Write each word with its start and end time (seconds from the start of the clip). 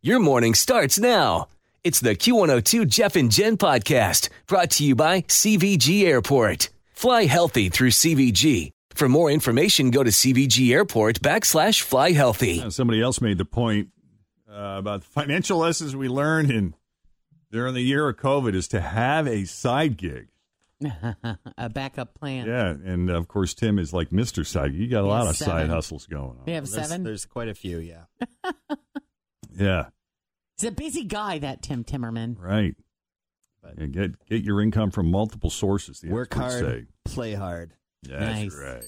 Your 0.00 0.20
morning 0.20 0.54
starts 0.54 0.98
now. 0.98 1.48
It's 1.82 1.98
the 2.00 2.14
Q102 2.14 2.86
Jeff 2.88 3.16
and 3.16 3.30
Jen 3.32 3.56
podcast 3.56 4.28
brought 4.46 4.70
to 4.72 4.84
you 4.84 4.94
by 4.94 5.22
CVG 5.22 6.04
Airport. 6.04 6.68
Fly 6.92 7.24
healthy 7.24 7.68
through 7.68 7.90
CVG. 7.90 8.70
For 8.94 9.08
more 9.08 9.28
information, 9.30 9.90
go 9.90 10.04
to 10.04 10.10
CVG 10.10 10.72
Airport 10.72 11.20
backslash 11.20 11.80
fly 11.82 12.12
healthy. 12.12 12.60
Uh, 12.62 12.70
Somebody 12.70 13.00
else 13.02 13.20
made 13.20 13.38
the 13.38 13.44
point 13.44 13.88
uh, 14.48 14.76
about 14.78 15.00
the 15.00 15.08
financial 15.08 15.58
lessons 15.58 15.94
we 15.96 16.08
learned 16.08 16.50
in 16.52 16.74
during 17.50 17.74
the 17.74 17.80
year 17.82 18.08
of 18.08 18.16
COVID 18.18 18.54
is 18.54 18.68
to 18.68 18.80
have 18.80 19.26
a 19.26 19.44
side 19.46 19.96
gig. 19.96 20.28
a 21.58 21.68
backup 21.68 22.14
plan. 22.14 22.46
Yeah, 22.46 22.68
and 22.68 23.10
of 23.10 23.26
course 23.26 23.52
Tim 23.52 23.80
is 23.80 23.92
like 23.92 24.12
Mister 24.12 24.44
Side. 24.44 24.74
You 24.74 24.86
got 24.86 25.02
a 25.02 25.08
lot 25.08 25.24
Yeah, 25.24 25.30
of 25.30 25.36
side 25.36 25.68
hustles 25.68 26.06
going 26.06 26.22
on. 26.38 26.42
We 26.46 26.52
have 26.52 26.70
There's, 26.70 26.86
seven. 26.88 27.02
there's 27.02 27.24
quite 27.24 27.48
a 27.48 27.54
few, 27.54 27.78
yeah. 27.78 28.04
Yeah, 29.58 29.86
He's 30.58 30.68
a 30.68 30.72
busy 30.72 31.04
guy, 31.04 31.38
that 31.38 31.62
Tim 31.62 31.84
Timmerman. 31.84 32.36
right. 32.38 32.74
But- 33.62 33.76
And 33.78 33.92
get 33.92 34.24
get 34.26 34.42
your 34.44 34.60
income 34.62 34.90
from 34.90 35.10
multiple 35.10 35.50
sources. 35.50 36.00
The 36.00 36.10
Work 36.10 36.32
hard, 36.34 36.60
Say. 36.60 36.86
play 37.04 37.34
hard. 37.34 37.72
That's 38.04 38.20
Nice. 38.52 38.54
right. 38.54 38.84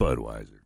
Budweiser. 0.00 0.58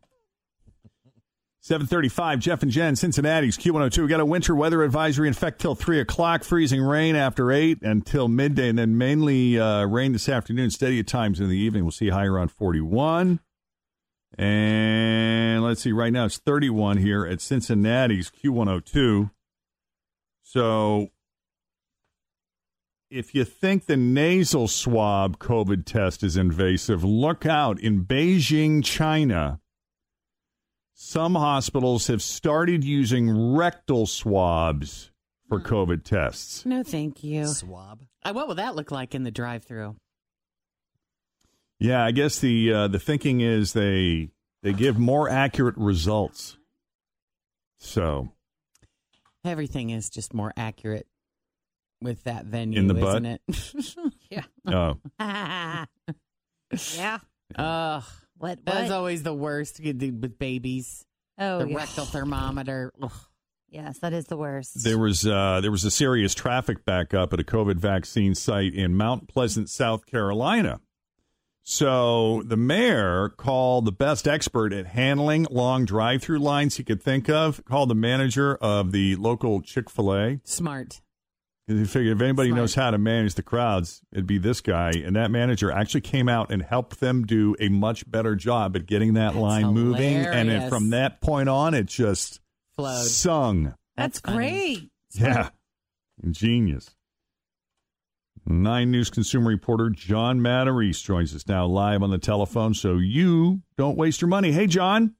735, 1.59 2.39
Jeff 2.39 2.63
and 2.63 2.71
Jen, 2.71 2.95
Cincinnati's 2.95 3.57
Q102. 3.57 4.01
We 4.03 4.07
got 4.07 4.21
a 4.21 4.25
winter 4.25 4.55
weather 4.55 4.83
advisory 4.83 5.27
in 5.27 5.33
effect 5.33 5.59
till 5.59 5.75
3 5.75 5.99
o'clock, 5.99 6.45
freezing 6.45 6.81
rain 6.81 7.13
after 7.17 7.51
8 7.51 7.81
until 7.81 8.29
midday, 8.29 8.69
and 8.69 8.79
then 8.79 8.97
mainly 8.97 9.59
uh, 9.59 9.85
rain 9.85 10.13
this 10.13 10.29
afternoon, 10.29 10.69
steady 10.69 10.99
at 10.99 11.07
times 11.07 11.41
in 11.41 11.49
the 11.49 11.57
evening. 11.57 11.83
We'll 11.83 11.91
see 11.91 12.07
high 12.07 12.25
around 12.25 12.51
41. 12.53 13.41
And 14.35 15.63
let's 15.63 15.81
see, 15.81 15.91
right 15.91 16.11
now 16.11 16.25
it's 16.25 16.37
31 16.37 16.97
here 16.97 17.25
at 17.25 17.41
Cincinnati's 17.41 18.29
Q102. 18.29 19.31
So 20.43 21.09
if 23.09 23.33
you 23.33 23.45
think 23.45 23.85
the 23.85 23.97
nasal 23.97 24.67
swab 24.67 25.37
COVID 25.39 25.85
test 25.85 26.23
is 26.23 26.35
invasive, 26.35 27.03
look 27.03 27.45
out. 27.45 27.79
In 27.79 28.05
Beijing, 28.05 28.83
China, 28.83 29.59
some 30.93 31.35
hospitals 31.35 32.07
have 32.07 32.21
started 32.21 32.83
using 32.83 33.55
rectal 33.55 34.05
swabs 34.07 35.11
for 35.47 35.59
COVID 35.59 36.03
tests. 36.03 36.65
No, 36.65 36.83
thank 36.83 37.23
you. 37.23 37.45
Swab. 37.47 38.03
Uh, 38.23 38.33
what 38.33 38.47
will 38.47 38.55
that 38.55 38.75
look 38.75 38.91
like 38.91 39.15
in 39.15 39.23
the 39.23 39.31
drive-through? 39.31 39.95
Yeah, 41.79 42.03
I 42.03 42.11
guess 42.11 42.39
the 42.39 42.73
uh, 42.73 42.87
the 42.87 42.99
thinking 42.99 43.41
is 43.41 43.73
they 43.73 44.29
they 44.63 44.73
give 44.73 44.97
more 44.97 45.29
accurate 45.29 45.77
results. 45.77 46.57
So 47.79 48.29
Everything 49.45 49.91
is 49.91 50.09
just 50.09 50.33
more 50.33 50.51
accurate 50.57 51.07
with 52.01 52.23
that 52.23 52.45
venue, 52.45 52.79
In 52.79 52.87
the 52.87 52.93
butt? 52.95 53.23
isn't 53.23 53.41
it? 53.95 54.13
yeah. 54.29 54.43
Oh, 54.65 54.97
yeah. 56.97 57.19
Ugh. 57.55 58.03
What? 58.37 58.65
That's 58.65 58.89
what? 58.89 58.91
always 58.91 59.23
the 59.23 59.33
worst 59.33 59.79
with 59.83 60.01
with 60.01 60.37
babies. 60.37 61.05
oh, 61.39 61.59
the 61.59 61.69
yeah. 61.69 61.77
rectal 61.77 62.05
thermometer. 62.05 62.91
Ugh. 63.01 63.11
Yes, 63.69 63.99
that 63.99 64.13
is 64.13 64.25
the 64.25 64.37
worst. 64.37 64.83
there 64.83 64.97
was 64.97 65.25
uh, 65.27 65.59
there 65.61 65.71
was 65.71 65.83
a 65.83 65.91
serious 65.91 66.33
traffic 66.33 66.85
backup 66.85 67.33
at 67.33 67.39
a 67.39 67.43
COVID 67.43 67.75
vaccine 67.75 68.33
site 68.33 68.73
in 68.73 68.95
Mount 68.95 69.27
Pleasant, 69.27 69.69
South 69.69 70.05
Carolina. 70.05 70.79
So 71.69 72.43
the 72.45 72.55
mayor 72.55 73.27
called 73.27 73.83
the 73.83 73.91
best 73.91 74.25
expert 74.25 74.71
at 74.71 74.85
handling 74.85 75.45
long 75.51 75.83
drive-through 75.83 76.39
lines 76.39 76.77
he 76.77 76.83
could 76.85 77.03
think 77.03 77.29
of. 77.29 77.61
Called 77.65 77.89
the 77.89 77.95
manager 77.95 78.55
of 78.55 78.93
the 78.93 79.17
local 79.17 79.61
Chick 79.61 79.89
Fil 79.89 80.15
A. 80.15 80.39
Smart. 80.45 81.01
He 81.67 81.83
figured 81.83 82.15
if 82.15 82.21
anybody 82.23 82.51
Smart. 82.51 82.61
knows 82.61 82.75
how 82.75 82.91
to 82.91 82.97
manage 82.97 83.35
the 83.35 83.43
crowds, 83.43 84.01
it'd 84.13 84.25
be 84.25 84.37
this 84.37 84.61
guy. 84.61 84.91
And 84.91 85.17
that 85.17 85.29
manager 85.29 85.69
actually 85.69 85.99
came 85.99 86.29
out 86.29 86.53
and 86.53 86.61
helped 86.63 87.01
them 87.01 87.25
do 87.25 87.53
a 87.59 87.67
much 87.67 88.09
better 88.09 88.37
job 88.37 88.77
at 88.77 88.85
getting 88.85 89.15
that 89.15 89.33
That's 89.33 89.41
line 89.41 89.73
moving. 89.73 90.15
And 90.15 90.25
then 90.25 90.45
hilarious. 90.47 90.69
from 90.69 90.91
that 90.91 91.19
point 91.19 91.49
on, 91.49 91.73
it 91.73 91.87
just 91.87 92.39
Flowed. 92.77 93.07
sung. 93.07 93.73
That's, 93.97 94.21
funny. 94.21 94.37
great. 94.37 94.89
Yeah. 95.15 95.49
Ingenious. 96.23 96.91
Nine 98.51 98.91
News 98.91 99.09
consumer 99.09 99.49
reporter 99.49 99.89
John 99.89 100.39
Matarese 100.39 101.03
joins 101.03 101.35
us 101.35 101.45
now 101.47 101.65
live 101.65 102.01
on 102.01 102.11
the 102.11 102.17
telephone 102.17 102.73
so 102.73 102.95
you 102.95 103.61
don't 103.77 103.97
waste 103.97 104.21
your 104.21 104.29
money. 104.29 104.53
Hey, 104.53 104.67
John. 104.67 105.15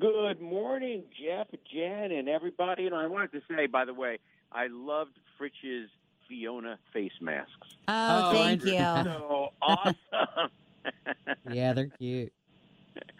Good 0.00 0.40
morning, 0.40 1.02
Jeff, 1.20 1.48
Jen, 1.72 2.12
and 2.12 2.28
everybody. 2.28 2.86
And 2.86 2.94
I 2.94 3.06
wanted 3.08 3.32
to 3.32 3.40
say, 3.48 3.66
by 3.66 3.84
the 3.84 3.94
way, 3.94 4.18
I 4.52 4.68
loved 4.68 5.18
Fritch's 5.36 5.90
Fiona 6.28 6.78
face 6.92 7.12
masks. 7.20 7.50
Oh, 7.88 8.30
Oh, 8.30 8.32
thank 8.32 8.62
I- 8.62 8.98
you. 8.98 9.04
So 9.04 9.48
awesome. 9.62 10.50
Yeah, 11.50 11.72
they're 11.72 11.86
cute. 11.88 12.32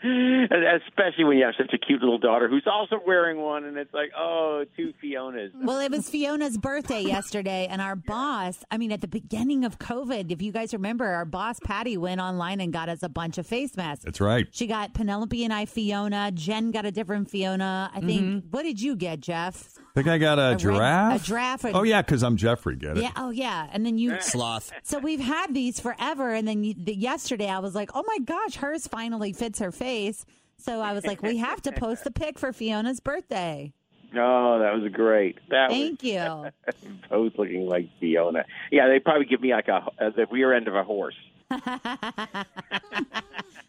Especially 0.87 1.25
when 1.25 1.39
you 1.39 1.47
have 1.47 1.55
such 1.57 1.73
a 1.73 1.79
cute 1.79 2.01
little 2.01 2.19
daughter 2.19 2.47
who's 2.47 2.67
also 2.71 3.01
wearing 3.07 3.39
one, 3.39 3.65
and 3.65 3.79
it's 3.79 3.93
like, 3.95 4.11
oh, 4.17 4.65
two 4.77 4.93
Fionas. 5.03 5.51
Well, 5.55 5.81
it 5.81 5.91
was 5.91 6.11
Fiona's 6.11 6.59
birthday 6.59 7.01
yesterday, 7.01 7.67
and 7.71 7.81
our 7.81 7.97
boss, 7.97 8.65
I 8.71 8.77
mean, 8.77 8.93
at 8.93 9.01
the 9.01 9.09
beginning 9.09 9.65
of 9.65 9.79
COVID, 9.79 10.31
if 10.31 10.43
you 10.43 10.53
guys 10.53 10.75
remember, 10.75 11.07
our 11.07 11.25
boss, 11.25 11.59
Patty, 11.65 11.97
went 11.97 12.21
online 12.21 12.61
and 12.61 12.71
got 12.71 12.91
us 12.91 13.03
a 13.03 13.09
bunch 13.09 13.39
of 13.39 13.47
face 13.47 13.77
masks. 13.77 14.05
That's 14.05 14.21
right. 14.21 14.47
She 14.51 14.67
got 14.67 14.93
Penelope 14.93 15.43
and 15.43 15.55
I 15.55 15.65
Fiona. 15.65 16.31
Jen 16.33 16.71
got 16.71 16.85
a 16.85 16.91
different 16.91 17.31
Fiona. 17.31 17.91
I 17.95 18.01
think, 18.01 18.23
mm-hmm. 18.23 18.49
what 18.51 18.65
did 18.65 18.83
you 18.83 18.97
get, 18.97 19.21
Jeff? 19.21 19.79
I 19.97 20.01
think 20.03 20.09
I 20.09 20.19
got 20.19 20.41
a, 20.41 20.51
red- 20.51 20.59
giraffe. 20.59 21.23
a 21.23 21.25
giraffe. 21.25 21.65
Oh, 21.67 21.85
yeah, 21.85 22.03
because 22.03 22.25
I'm 22.25 22.37
Jeffrey. 22.37 22.75
Get 22.75 22.97
it? 22.97 23.05
Yeah. 23.05 23.13
Oh, 23.15 23.31
yeah. 23.31 23.69
And 23.73 23.87
then 23.87 23.97
you. 23.97 24.17
Sloth. 24.21 24.73
So 24.83 24.99
we've 24.99 25.21
had 25.21 25.55
these 25.55 25.79
forever, 25.79 26.31
and 26.33 26.49
then 26.49 26.65
you, 26.65 26.75
the, 26.77 26.97
yesterday 26.97 27.49
I 27.49 27.61
was 27.61 27.77
like, 27.77 27.91
"Oh 27.95 28.03
my 28.05 28.19
gosh, 28.25 28.57
hers 28.57 28.89
finally 28.89 29.33
fits 29.33 29.61
her 29.61 29.71
face." 29.71 30.27
So 30.57 30.81
I 30.81 30.95
was 30.95 31.07
like, 31.07 31.23
"We 31.23 31.37
have 31.37 31.63
to 31.63 31.71
post 31.71 32.03
the 32.03 32.11
pic 32.11 32.41
for 32.41 32.53
Fiona's 32.53 32.99
birthday." 32.99 33.73
Oh, 34.17 34.59
that 34.59 34.75
was 34.75 34.91
great. 34.93 35.39
That 35.51 35.71
Thank 35.71 36.03
you. 36.03 36.17
was 36.19 36.53
both 37.11 37.33
looking 37.39 37.67
like 37.67 37.89
Fiona. 38.01 38.45
Yeah, 38.73 38.89
they 38.89 38.99
probably 38.99 39.27
give 39.27 39.41
me 39.41 39.53
like 39.53 39.69
a 39.69 39.85
the 40.17 40.27
rear 40.31 40.53
end 40.53 40.67
of 40.67 40.75
a 40.75 40.83
horse. 40.83 41.17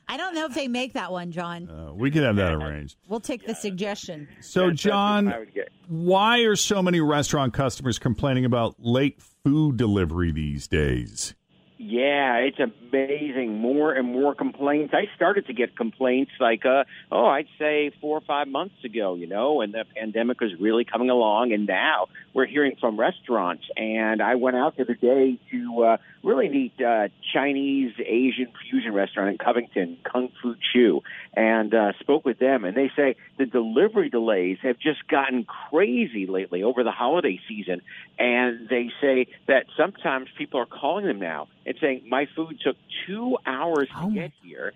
I 0.08 0.18
don't 0.18 0.36
know 0.36 0.46
if 0.46 0.54
they 0.54 0.68
make 0.68 0.94
that 0.94 1.12
one, 1.12 1.32
John. 1.32 1.70
Uh, 1.70 1.94
we 1.94 2.12
could 2.12 2.24
have 2.24 2.36
that 2.36 2.54
arranged. 2.54 2.98
We'll 3.08 3.20
take 3.20 3.46
the 3.48 3.56
suggestion. 3.56 4.28
So, 4.42 4.62
That's- 4.62 4.74
that's 4.74 4.82
John, 4.84 5.28
I 5.34 5.40
would 5.40 5.54
get. 5.54 5.70
why 5.88 6.40
are 6.42 6.56
so 6.56 6.82
many 6.84 7.00
restaurant 7.02 7.54
customers 7.54 7.98
complaining 7.98 8.46
about 8.46 8.76
late 8.80 9.22
food 9.44 9.78
delivery 9.78 10.32
these 10.32 10.68
days? 10.68 11.34
Yeah, 11.78 12.38
it's 12.38 12.58
amazing. 12.60 13.60
More 13.60 13.92
and 13.92 14.08
more 14.08 14.34
complaints. 14.34 14.94
I 14.94 15.14
started 15.16 15.48
to 15.48 15.54
get 15.54 15.76
complaints 15.76 16.32
like, 16.40 16.66
uh, 16.66 16.86
oh, 17.12 17.26
I'd 17.26 17.48
say 17.60 17.92
four 18.00 18.18
or 18.18 18.22
five 18.22 18.48
months 18.48 18.76
ago, 18.86 19.16
you 19.16 19.28
know, 19.28 19.60
and 19.60 19.74
the 19.74 19.84
pandemic 19.94 20.40
was 20.40 20.52
really 20.58 20.86
coming 20.86 21.10
along. 21.10 21.52
And 21.52 21.68
now 21.68 22.08
we're 22.34 22.46
hearing 22.46 22.78
from 22.80 22.98
restaurants. 22.98 23.66
And 23.76 24.22
I 24.22 24.36
went 24.36 24.56
out 24.56 24.78
the 24.78 24.84
other 24.84 24.94
day 24.94 25.38
to 25.52 25.84
uh, 25.84 25.98
really 26.24 26.48
neat 26.48 26.82
uh, 26.82 27.10
Chinese 27.34 27.92
Asian 28.00 28.54
fusion 28.70 28.94
restaurant 28.94 29.32
in 29.32 29.38
Covington, 29.38 29.98
Kung 30.10 30.30
Fu 30.42 30.56
Chu, 30.72 31.02
and 31.34 31.74
uh, 31.74 31.92
spoke 32.00 32.24
with 32.24 32.40
them. 32.40 32.64
And 32.64 32.78
they 32.78 32.90
say 32.96 33.18
the 33.38 33.46
delivery 33.46 34.08
delays 34.10 34.60
have 34.64 34.80
just 34.80 35.06
gotten 35.10 35.46
crazy 35.70 36.26
lately 36.26 36.64
over 36.64 36.86
the 36.86 36.92
holiday 36.92 37.38
season. 37.50 37.82
And 38.18 38.70
they 38.70 38.92
say 39.02 39.28
that 39.48 39.66
sometimes 39.76 40.30
people 40.38 40.62
are 40.62 40.66
calling 40.66 41.06
them 41.06 41.20
now 41.20 41.50
and 41.66 41.76
saying, 41.82 42.04
my 42.08 42.28
food 42.36 42.60
took 42.64 42.76
two 43.06 43.38
hours 43.46 43.88
to 43.90 44.04
Oh, 44.04 44.10
get 44.10 44.32
here, 44.44 44.74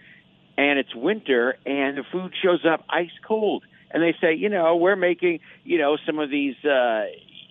and 0.57 0.80
it's 0.80 0.94
winter, 0.95 1.56
and 1.65 1.97
the 1.97 2.03
food 2.12 2.33
shows 2.41 2.65
up 2.65 2.83
ice 2.89 3.12
cold. 3.27 3.63
And 3.91 4.03
they 4.03 4.15
say, 4.21 4.36
you 4.36 4.50
know, 4.50 4.75
we're 4.75 4.95
making, 4.95 5.39
you 5.63 5.77
know, 5.80 5.97
some 6.06 6.19
of 6.19 6.30
these, 6.30 6.56
uh, 6.63 7.06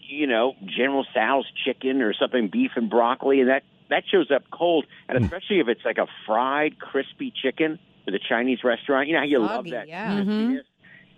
you 0.08 0.26
know, 0.26 0.54
General 0.64 1.04
Tso's 1.12 1.46
chicken 1.64 2.00
or 2.02 2.14
something, 2.14 2.48
beef 2.48 2.72
and 2.76 2.88
broccoli, 2.88 3.40
and 3.40 3.48
that 3.48 3.62
that 3.90 4.04
shows 4.10 4.30
up 4.30 4.42
cold. 4.50 4.86
And 5.08 5.18
especially 5.24 5.60
if 5.60 5.68
it's 5.68 5.84
like 5.84 5.98
a 5.98 6.06
fried, 6.26 6.78
crispy 6.78 7.32
chicken 7.42 7.78
with 8.06 8.14
a 8.14 8.20
Chinese 8.20 8.62
restaurant, 8.62 9.08
you 9.08 9.14
know 9.14 9.20
how 9.20 9.24
you 9.26 9.38
love 9.38 9.64
that. 9.70 9.88
yeah. 9.88 10.20
crispiness? 10.20 10.60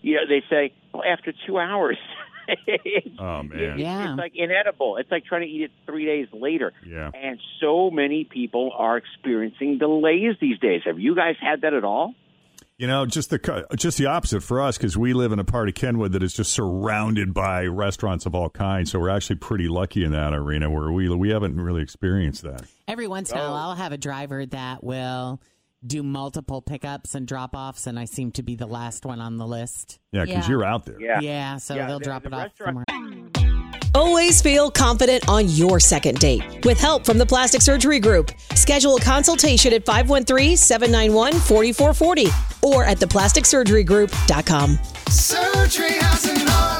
You 0.02 0.14
know, 0.16 0.20
they 0.28 0.42
say, 0.48 0.72
well, 0.94 1.02
after 1.04 1.32
two 1.46 1.58
hours. 1.58 1.98
Oh, 2.48 2.64
it's, 2.66 3.16
Oh, 3.18 3.42
man. 3.42 3.78
Yeah. 3.78 4.10
it's 4.10 4.18
like 4.18 4.32
inedible. 4.34 4.96
It's 4.96 5.10
like 5.10 5.24
trying 5.24 5.42
to 5.42 5.48
eat 5.48 5.62
it 5.62 5.70
three 5.86 6.04
days 6.06 6.28
later. 6.32 6.72
Yeah. 6.86 7.10
And 7.14 7.38
so 7.60 7.90
many 7.90 8.24
people 8.24 8.72
are 8.76 8.96
experiencing 8.96 9.78
delays 9.78 10.36
these 10.40 10.58
days. 10.58 10.82
Have 10.84 10.98
you 10.98 11.14
guys 11.14 11.36
had 11.40 11.62
that 11.62 11.74
at 11.74 11.84
all? 11.84 12.14
You 12.80 12.86
know, 12.86 13.04
just 13.04 13.28
the 13.28 13.66
just 13.76 13.98
the 13.98 14.06
opposite 14.06 14.40
for 14.42 14.62
us 14.62 14.78
because 14.78 14.96
we 14.96 15.12
live 15.12 15.32
in 15.32 15.38
a 15.38 15.44
part 15.44 15.68
of 15.68 15.74
Kenwood 15.74 16.12
that 16.12 16.22
is 16.22 16.32
just 16.32 16.50
surrounded 16.50 17.34
by 17.34 17.66
restaurants 17.66 18.24
of 18.24 18.34
all 18.34 18.48
kinds. 18.48 18.90
So 18.90 18.98
we're 18.98 19.10
actually 19.10 19.36
pretty 19.36 19.68
lucky 19.68 20.02
in 20.02 20.12
that 20.12 20.32
arena 20.32 20.70
where 20.70 20.90
we 20.90 21.06
we 21.14 21.28
haven't 21.28 21.60
really 21.60 21.82
experienced 21.82 22.40
that. 22.40 22.62
Every 22.88 23.06
once 23.06 23.32
in 23.32 23.36
a 23.36 23.42
oh. 23.42 23.50
while, 23.50 23.68
I'll 23.68 23.74
have 23.74 23.92
a 23.92 23.98
driver 23.98 24.46
that 24.46 24.82
will 24.82 25.42
do 25.86 26.02
multiple 26.02 26.60
pickups 26.60 27.14
and 27.14 27.26
drop 27.26 27.54
offs, 27.54 27.86
and 27.86 27.98
I 27.98 28.04
seem 28.04 28.32
to 28.32 28.42
be 28.42 28.54
the 28.54 28.66
last 28.66 29.06
one 29.06 29.18
on 29.20 29.38
the 29.38 29.46
list. 29.46 29.98
Yeah, 30.12 30.26
because 30.26 30.44
Yeah. 30.46 30.50
you're 30.50 30.64
out 30.64 30.84
there. 30.84 31.00
Yeah, 31.00 31.56
so 31.56 31.74
Yeah, 31.74 31.86
they'll 31.86 31.98
the- 31.98 32.04
drop 32.04 32.22
the 32.24 32.28
it 32.28 32.34
off 32.34 32.48
restaurant- 32.58 32.84
somewhere. 32.90 33.26
Always 33.92 34.40
feel 34.40 34.70
confident 34.70 35.28
on 35.28 35.48
your 35.48 35.80
second 35.80 36.20
date. 36.20 36.64
With 36.64 36.78
help 36.78 37.04
from 37.04 37.18
the 37.18 37.26
Plastic 37.26 37.60
Surgery 37.60 37.98
Group, 37.98 38.30
schedule 38.54 38.94
a 38.96 39.00
consultation 39.00 39.72
at 39.72 39.84
513-791-4440 39.84 42.28
or 42.62 42.84
at 42.84 42.98
theplasticsurgerygroup.com. 42.98 44.78
Surgery 45.08 45.94
has 45.98 46.24
an 46.26 46.48
art. 46.48 46.79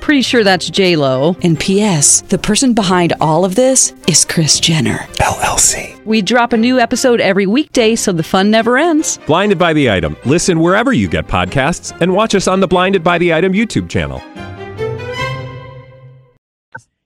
Pretty 0.00 0.22
sure 0.22 0.42
that's 0.42 0.68
J 0.70 0.96
Lo. 0.96 1.36
And 1.42 1.58
P.S. 1.58 2.22
The 2.22 2.38
person 2.38 2.74
behind 2.74 3.12
all 3.20 3.44
of 3.44 3.54
this 3.54 3.94
is 4.08 4.24
Kris 4.24 4.58
Jenner. 4.58 4.98
LLC. 5.18 6.04
We 6.04 6.22
drop 6.22 6.52
a 6.52 6.56
new 6.56 6.78
episode 6.80 7.20
every 7.20 7.46
weekday, 7.46 7.94
so 7.96 8.12
the 8.12 8.22
fun 8.22 8.50
never 8.50 8.78
ends. 8.78 9.18
Blinded 9.26 9.58
by 9.58 9.72
the 9.72 9.90
item. 9.90 10.16
Listen 10.24 10.60
wherever 10.60 10.92
you 10.92 11.08
get 11.08 11.26
podcasts, 11.26 11.98
and 12.00 12.14
watch 12.14 12.34
us 12.34 12.48
on 12.48 12.60
the 12.60 12.66
Blinded 12.66 13.04
by 13.04 13.18
the 13.18 13.34
Item 13.34 13.52
YouTube 13.52 13.88
channel. 13.88 14.20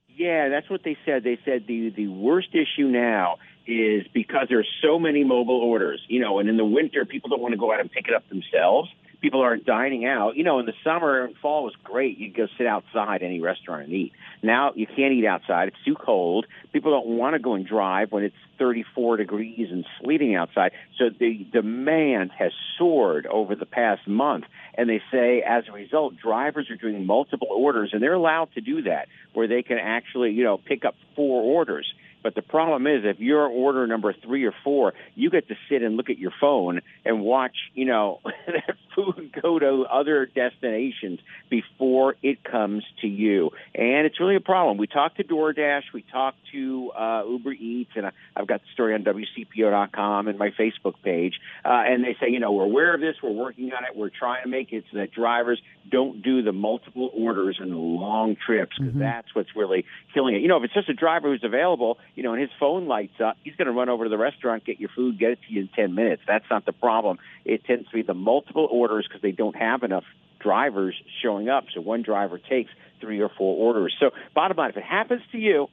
Yeah, 0.08 0.48
that's 0.48 0.70
what 0.70 0.82
they 0.84 0.96
said. 1.04 1.24
They 1.24 1.38
said 1.44 1.64
the 1.66 1.90
the 1.90 2.08
worst 2.08 2.48
issue 2.54 2.88
now 2.88 3.36
is 3.66 4.06
because 4.14 4.46
there's 4.48 4.68
so 4.82 4.98
many 4.98 5.24
mobile 5.24 5.60
orders, 5.60 6.00
you 6.08 6.20
know, 6.20 6.38
and 6.38 6.48
in 6.48 6.56
the 6.56 6.64
winter 6.64 7.04
people 7.04 7.28
don't 7.30 7.40
want 7.42 7.52
to 7.52 7.58
go 7.58 7.72
out 7.72 7.80
and 7.80 7.90
pick 7.90 8.06
it 8.08 8.14
up 8.14 8.26
themselves. 8.28 8.88
People 9.24 9.40
aren't 9.40 9.64
dining 9.64 10.04
out. 10.04 10.36
You 10.36 10.44
know, 10.44 10.58
in 10.58 10.66
the 10.66 10.74
summer 10.84 11.24
and 11.24 11.34
fall 11.38 11.64
was 11.64 11.72
great. 11.82 12.18
You'd 12.18 12.36
go 12.36 12.46
sit 12.58 12.66
outside 12.66 13.22
any 13.22 13.40
restaurant 13.40 13.84
and 13.84 13.92
eat. 13.94 14.12
Now 14.42 14.72
you 14.76 14.86
can't 14.86 15.14
eat 15.14 15.24
outside. 15.24 15.68
It's 15.68 15.82
too 15.82 15.94
cold. 15.94 16.44
People 16.74 16.90
don't 16.90 17.16
want 17.16 17.32
to 17.32 17.38
go 17.38 17.54
and 17.54 17.66
drive 17.66 18.12
when 18.12 18.22
it's 18.22 18.36
34 18.58 19.16
degrees 19.16 19.68
and 19.70 19.86
sleeting 19.98 20.34
outside. 20.34 20.72
So 20.98 21.06
the 21.08 21.46
demand 21.50 22.32
has 22.38 22.52
soared 22.78 23.26
over 23.26 23.54
the 23.54 23.64
past 23.64 24.06
month. 24.06 24.44
And 24.74 24.90
they 24.90 25.00
say 25.10 25.40
as 25.40 25.64
a 25.70 25.72
result, 25.72 26.18
drivers 26.18 26.68
are 26.68 26.76
doing 26.76 27.06
multiple 27.06 27.48
orders 27.50 27.92
and 27.94 28.02
they're 28.02 28.12
allowed 28.12 28.52
to 28.56 28.60
do 28.60 28.82
that 28.82 29.08
where 29.32 29.48
they 29.48 29.62
can 29.62 29.78
actually, 29.78 30.32
you 30.32 30.44
know, 30.44 30.58
pick 30.58 30.84
up 30.84 30.96
four 31.16 31.40
orders. 31.40 31.90
But 32.24 32.34
the 32.34 32.42
problem 32.42 32.86
is, 32.86 33.02
if 33.04 33.20
you're 33.20 33.46
order 33.46 33.86
number 33.86 34.14
three 34.14 34.44
or 34.44 34.54
four, 34.64 34.94
you 35.14 35.28
get 35.28 35.46
to 35.48 35.54
sit 35.68 35.82
and 35.82 35.98
look 35.98 36.08
at 36.08 36.18
your 36.18 36.32
phone 36.40 36.80
and 37.04 37.20
watch, 37.20 37.54
you 37.74 37.84
know, 37.84 38.20
that 38.46 38.76
food 38.94 39.30
go 39.42 39.58
to 39.58 39.84
other 39.90 40.24
destinations 40.24 41.20
before 41.50 42.16
it 42.22 42.42
comes 42.42 42.82
to 43.02 43.06
you. 43.06 43.50
And 43.74 44.06
it's 44.06 44.18
really 44.18 44.36
a 44.36 44.40
problem. 44.40 44.78
We 44.78 44.86
talked 44.86 45.18
to 45.18 45.24
DoorDash, 45.24 45.82
we 45.92 46.02
talked 46.10 46.38
to 46.52 46.92
uh, 46.98 47.24
Uber 47.28 47.52
Eats, 47.52 47.90
and 47.94 48.10
I've 48.34 48.46
got 48.46 48.62
the 48.62 48.68
story 48.72 48.94
on 48.94 49.04
WCPO.com 49.04 50.26
and 50.26 50.38
my 50.38 50.50
Facebook 50.58 50.94
page. 51.02 51.34
Uh, 51.62 51.68
and 51.86 52.02
they 52.02 52.16
say, 52.18 52.30
you 52.30 52.40
know, 52.40 52.52
we're 52.52 52.64
aware 52.64 52.94
of 52.94 53.02
this, 53.02 53.16
we're 53.22 53.32
working 53.32 53.70
on 53.74 53.84
it, 53.84 53.94
we're 53.94 54.08
trying 54.08 54.44
to 54.44 54.48
make 54.48 54.72
it 54.72 54.84
so 54.90 54.96
that 54.96 55.12
drivers 55.12 55.60
don't 55.90 56.22
do 56.22 56.40
the 56.40 56.52
multiple 56.52 57.10
orders 57.12 57.58
and 57.60 57.70
the 57.70 57.76
long 57.76 58.36
trips 58.46 58.78
because 58.78 58.94
that's 58.94 59.34
what's 59.34 59.54
really 59.54 59.84
killing 60.14 60.34
it. 60.34 60.40
You 60.40 60.48
know, 60.48 60.56
if 60.56 60.64
it's 60.64 60.72
just 60.74 60.88
a 60.88 60.94
driver 60.94 61.30
who's 61.30 61.44
available, 61.44 61.98
you 62.14 62.22
know, 62.22 62.32
and 62.32 62.40
his 62.40 62.50
phone 62.58 62.86
lights 62.86 63.20
up, 63.22 63.36
he's 63.42 63.56
going 63.56 63.66
to 63.66 63.72
run 63.72 63.88
over 63.88 64.04
to 64.04 64.10
the 64.10 64.18
restaurant, 64.18 64.64
get 64.64 64.80
your 64.80 64.90
food, 64.94 65.18
get 65.18 65.32
it 65.32 65.38
to 65.46 65.52
you 65.52 65.62
in 65.62 65.68
10 65.68 65.94
minutes. 65.94 66.22
That's 66.26 66.44
not 66.50 66.64
the 66.64 66.72
problem. 66.72 67.18
It 67.44 67.64
tends 67.64 67.88
to 67.88 67.94
be 67.94 68.02
the 68.02 68.14
multiple 68.14 68.68
orders 68.70 69.06
because 69.08 69.22
they 69.22 69.32
don't 69.32 69.56
have 69.56 69.82
enough 69.82 70.04
drivers 70.40 70.94
showing 71.22 71.48
up. 71.48 71.64
So 71.74 71.80
one 71.80 72.02
driver 72.02 72.38
takes 72.38 72.70
three 73.00 73.20
or 73.20 73.30
four 73.36 73.56
orders. 73.56 73.94
So 73.98 74.10
bottom 74.34 74.56
line, 74.56 74.70
if 74.70 74.76
it 74.76 74.84
happens 74.84 75.22
to 75.32 75.38
you, 75.38 75.68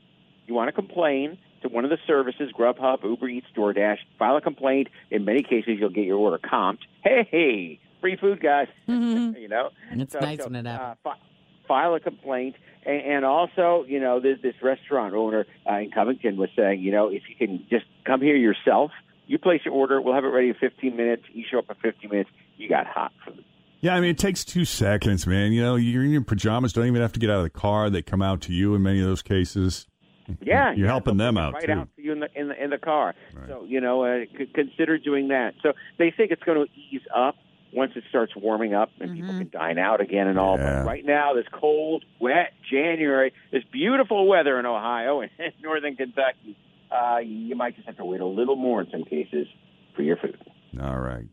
you 0.47 0.53
want 0.53 0.69
to 0.69 0.73
complain 0.73 1.37
to 1.61 1.69
one 1.69 1.83
of 1.83 1.91
the 1.91 1.99
services, 2.07 2.51
Grubhub, 2.57 3.03
Uber 3.03 3.27
Eats, 3.27 3.47
DoorDash, 3.55 3.97
file 4.17 4.37
a 4.37 4.41
complaint. 4.41 4.87
In 5.11 5.25
many 5.25 5.43
cases, 5.43 5.77
you'll 5.79 5.89
get 5.89 6.05
your 6.05 6.17
order 6.17 6.39
comped. 6.39 6.79
Hey, 7.03 7.27
hey 7.29 7.79
free 8.01 8.17
food, 8.17 8.41
guys. 8.41 8.67
you 8.87 9.47
know, 9.47 9.69
It's 9.91 10.13
nice 10.15 10.39
when 10.43 10.55
it 10.55 10.65
happens. 10.65 10.97
Uh, 11.05 11.13
file 11.71 11.95
a 11.95 12.01
complaint, 12.01 12.57
and, 12.85 13.01
and 13.01 13.25
also, 13.25 13.85
you 13.87 14.01
know, 14.01 14.19
this, 14.19 14.37
this 14.43 14.55
restaurant 14.61 15.13
owner 15.15 15.45
uh, 15.69 15.75
in 15.75 15.89
Covington 15.89 16.35
was 16.35 16.49
saying, 16.53 16.81
you 16.81 16.91
know, 16.91 17.07
if 17.07 17.21
you 17.29 17.35
can 17.37 17.65
just 17.69 17.85
come 18.05 18.19
here 18.21 18.35
yourself, 18.35 18.91
you 19.25 19.37
place 19.39 19.61
your 19.63 19.73
order, 19.73 20.01
we'll 20.01 20.13
have 20.13 20.25
it 20.25 20.27
ready 20.27 20.49
in 20.49 20.55
15 20.55 20.97
minutes. 20.97 21.23
You 21.31 21.45
show 21.49 21.59
up 21.59 21.69
in 21.69 21.77
15 21.81 22.09
minutes, 22.09 22.29
you 22.57 22.67
got 22.67 22.87
hot 22.87 23.13
food. 23.23 23.45
Yeah, 23.79 23.95
I 23.95 24.01
mean, 24.01 24.09
it 24.09 24.17
takes 24.17 24.43
two 24.43 24.65
seconds, 24.65 25.25
man. 25.25 25.53
You 25.53 25.61
know, 25.61 25.75
you're 25.77 26.03
in 26.03 26.11
your 26.11 26.23
pajamas, 26.23 26.73
don't 26.73 26.87
even 26.87 27.01
have 27.01 27.13
to 27.13 27.21
get 27.21 27.29
out 27.29 27.37
of 27.37 27.43
the 27.43 27.49
car. 27.49 27.89
They 27.89 28.01
come 28.01 28.21
out 28.21 28.41
to 28.41 28.53
you 28.53 28.75
in 28.75 28.83
many 28.83 28.99
of 28.99 29.05
those 29.05 29.21
cases. 29.21 29.87
Yeah, 30.41 30.71
You're 30.73 30.85
yeah, 30.85 30.91
helping 30.91 31.15
them 31.17 31.37
out, 31.37 31.53
right 31.53 31.65
too. 31.65 31.71
out 31.71 31.89
to 31.95 32.01
you 32.01 32.11
in 32.11 32.19
the 32.19 32.29
in 32.35 32.47
the 32.49 32.63
in 32.63 32.69
the 32.69 32.77
car. 32.77 33.15
So 33.47 33.65
you 33.67 33.81
know, 33.81 34.03
uh, 34.03 34.25
c- 34.37 34.49
consider 34.53 34.97
doing 34.97 35.29
that. 35.29 35.55
So 35.63 35.73
they 35.97 36.13
think 36.15 36.31
it's 36.31 36.43
going 36.43 36.65
to 36.65 36.71
ease 36.73 37.01
up 37.15 37.35
once 37.73 37.93
it 37.95 38.03
starts 38.09 38.35
warming 38.35 38.73
up 38.73 38.91
and 38.99 39.15
people 39.15 39.29
can 39.29 39.49
dine 39.49 39.77
out 39.77 40.01
again 40.01 40.27
and 40.27 40.37
all. 40.37 40.57
Yeah. 40.57 40.79
But 40.79 40.87
right 40.87 41.05
now, 41.05 41.33
this 41.33 41.45
cold, 41.51 42.03
wet 42.19 42.53
January, 42.69 43.33
this 43.51 43.63
beautiful 43.71 44.27
weather 44.27 44.59
in 44.59 44.65
Ohio 44.65 45.21
and 45.21 45.31
northern 45.61 45.95
Kentucky, 45.95 46.57
uh, 46.91 47.19
you 47.19 47.55
might 47.55 47.75
just 47.75 47.87
have 47.87 47.97
to 47.97 48.05
wait 48.05 48.21
a 48.21 48.25
little 48.25 48.55
more 48.55 48.81
in 48.81 48.89
some 48.91 49.03
cases 49.03 49.47
for 49.95 50.01
your 50.01 50.17
food. 50.17 50.37
All 50.81 50.99
right. 50.99 51.25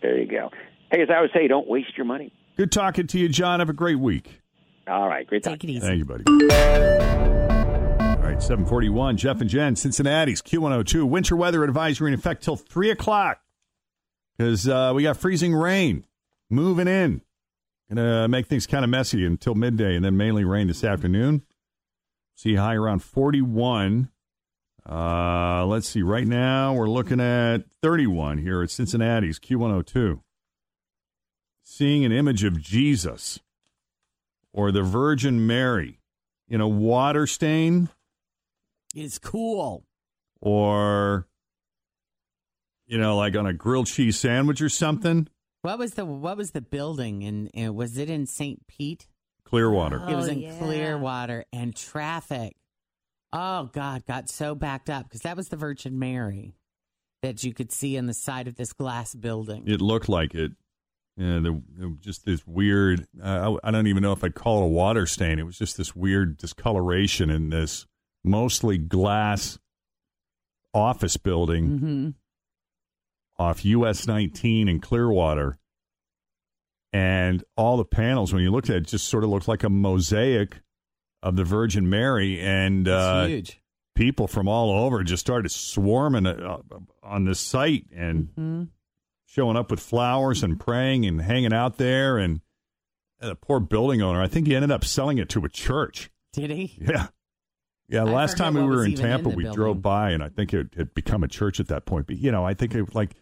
There 0.00 0.18
you 0.18 0.26
go. 0.26 0.50
Hey, 0.90 1.02
as 1.02 1.08
I 1.14 1.20
would 1.20 1.30
say, 1.32 1.46
don't 1.48 1.68
waste 1.68 1.96
your 1.96 2.06
money. 2.06 2.32
Good 2.56 2.72
talking 2.72 3.06
to 3.08 3.18
you, 3.18 3.28
John. 3.28 3.60
Have 3.60 3.70
a 3.70 3.74
great 3.74 3.98
week. 3.98 4.40
All 4.86 5.08
right, 5.08 5.26
great 5.26 5.44
Take 5.44 5.64
it 5.64 5.70
easy. 5.70 5.80
Thank 5.80 5.98
you, 5.98 6.04
buddy. 6.04 6.24
All 6.26 8.18
right, 8.28 8.42
741, 8.42 9.16
Jeff 9.16 9.40
and 9.40 9.48
Jen, 9.48 9.76
Cincinnati's 9.76 10.42
Q102. 10.42 11.04
Winter 11.04 11.36
weather 11.36 11.64
advisory 11.64 12.12
in 12.12 12.18
effect 12.18 12.42
till 12.42 12.56
3 12.56 12.90
o'clock 12.90 13.40
because 14.36 14.68
uh, 14.68 14.92
we 14.94 15.02
got 15.02 15.16
freezing 15.16 15.54
rain 15.54 16.04
moving 16.50 16.88
in. 16.88 17.22
To 17.94 18.26
make 18.26 18.46
things 18.46 18.66
kind 18.66 18.84
of 18.84 18.90
messy 18.90 19.26
until 19.26 19.54
midday 19.54 19.94
and 19.96 20.02
then 20.02 20.16
mainly 20.16 20.44
rain 20.44 20.66
this 20.66 20.82
afternoon. 20.82 21.42
See 22.34 22.54
high 22.54 22.74
around 22.74 23.00
41. 23.02 24.08
Uh, 24.88 25.66
let's 25.66 25.90
see. 25.90 26.00
Right 26.00 26.26
now, 26.26 26.72
we're 26.72 26.88
looking 26.88 27.20
at 27.20 27.64
31 27.82 28.38
here 28.38 28.62
at 28.62 28.70
Cincinnati's 28.70 29.38
Q102. 29.38 30.20
Seeing 31.62 32.04
an 32.06 32.12
image 32.12 32.44
of 32.44 32.60
Jesus 32.62 33.40
or 34.54 34.72
the 34.72 34.82
Virgin 34.82 35.46
Mary 35.46 36.00
in 36.48 36.62
a 36.62 36.68
water 36.68 37.26
stain 37.26 37.90
It's 38.94 39.18
cool. 39.18 39.84
or 40.40 41.26
you 42.92 42.98
know, 42.98 43.16
like 43.16 43.34
on 43.36 43.46
a 43.46 43.54
grilled 43.54 43.86
cheese 43.86 44.18
sandwich 44.18 44.60
or 44.60 44.68
something. 44.68 45.26
What 45.62 45.78
was 45.78 45.92
the 45.94 46.04
what 46.04 46.36
was 46.36 46.50
the 46.50 46.60
building 46.60 47.24
and 47.24 47.50
uh, 47.68 47.72
was 47.72 47.96
it 47.96 48.10
in 48.10 48.26
St. 48.26 48.66
Pete? 48.66 49.06
Clearwater. 49.46 49.96
it 50.08 50.14
was 50.14 50.28
Oh, 50.28 50.32
in 50.32 50.38
yeah. 50.40 50.58
Clearwater 50.58 51.44
and 51.52 51.74
traffic. 51.74 52.54
Oh 53.32 53.70
God, 53.72 54.04
got 54.06 54.28
so 54.28 54.54
backed 54.54 54.90
up 54.90 55.04
because 55.04 55.22
that 55.22 55.36
was 55.38 55.48
the 55.48 55.56
Virgin 55.56 55.98
Mary 55.98 56.54
that 57.22 57.42
you 57.44 57.54
could 57.54 57.72
see 57.72 57.96
on 57.96 58.06
the 58.06 58.12
side 58.14 58.46
of 58.48 58.56
this 58.56 58.72
glass 58.74 59.14
building. 59.14 59.64
It 59.66 59.80
looked 59.80 60.08
like 60.10 60.34
it. 60.34 60.52
Yeah, 61.16 61.38
the, 61.38 61.62
there 61.78 61.88
was 61.88 61.98
just 62.00 62.24
this 62.26 62.46
weird. 62.46 63.06
Uh, 63.22 63.56
I, 63.64 63.68
I 63.68 63.70
don't 63.70 63.86
even 63.86 64.02
know 64.02 64.12
if 64.12 64.24
I'd 64.24 64.34
call 64.34 64.62
it 64.62 64.64
a 64.64 64.68
water 64.68 65.06
stain. 65.06 65.38
It 65.38 65.44
was 65.46 65.56
just 65.58 65.76
this 65.78 65.94
weird 65.96 66.36
discoloration 66.38 67.30
in 67.30 67.48
this 67.50 67.86
mostly 68.24 68.76
glass 68.78 69.58
office 70.74 71.16
building 71.16 71.68
Mm-hmm. 71.68 72.08
Off 73.42 73.64
US 73.64 74.06
19 74.06 74.68
in 74.68 74.80
Clearwater. 74.80 75.58
And 76.92 77.42
all 77.56 77.76
the 77.76 77.84
panels, 77.84 78.32
when 78.32 78.42
you 78.42 78.50
looked 78.50 78.68
at 78.68 78.76
it, 78.76 78.86
just 78.86 79.08
sort 79.08 79.24
of 79.24 79.30
looked 79.30 79.48
like 79.48 79.64
a 79.64 79.70
mosaic 79.70 80.60
of 81.22 81.36
the 81.36 81.44
Virgin 81.44 81.88
Mary. 81.88 82.38
And 82.40 82.86
uh, 82.86 83.26
huge. 83.26 83.62
people 83.94 84.26
from 84.26 84.46
all 84.46 84.84
over 84.84 85.02
just 85.02 85.22
started 85.22 85.50
swarming 85.50 86.26
uh, 86.26 86.58
on 87.02 87.24
this 87.24 87.40
site 87.40 87.86
and 87.94 88.28
hmm 88.36 88.62
showing 89.32 89.56
up 89.56 89.70
with 89.70 89.80
flowers 89.80 90.42
and 90.42 90.60
praying 90.60 91.06
and 91.06 91.22
hanging 91.22 91.54
out 91.54 91.78
there. 91.78 92.18
And 92.18 92.42
the 93.18 93.34
poor 93.34 93.60
building 93.60 94.02
owner, 94.02 94.20
I 94.20 94.28
think 94.28 94.46
he 94.46 94.54
ended 94.54 94.70
up 94.70 94.84
selling 94.84 95.16
it 95.16 95.30
to 95.30 95.42
a 95.46 95.48
church. 95.48 96.10
Did 96.34 96.50
he? 96.50 96.76
Yeah. 96.78 97.06
Yeah, 97.88 98.04
last 98.04 98.38
time 98.38 98.54
we 98.54 98.62
were 98.62 98.84
in 98.84 98.92
even 98.92 99.04
in 99.04 99.10
Tampa, 99.10 99.28
we 99.30 99.42
building. 99.44 99.54
drove 99.54 99.82
by, 99.82 100.10
and 100.10 100.22
I 100.22 100.28
think 100.30 100.54
it 100.54 100.74
had 100.76 100.94
become 100.94 101.22
a 101.22 101.28
church 101.28 101.60
at 101.60 101.68
that 101.68 101.84
point. 101.84 102.06
But 102.06 102.16
you 102.16 102.30
know, 102.32 102.42
I 102.44 102.54
think 102.54 102.74
it 102.74 102.94
like 102.94 103.14